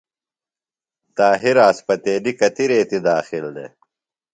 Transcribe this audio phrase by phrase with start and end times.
[1.17, 3.71] طاہر اسپتیلیۡ کتیۡ ریتیۡ داخل دےۡ؟